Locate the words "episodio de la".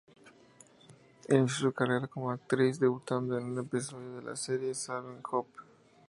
3.59-4.35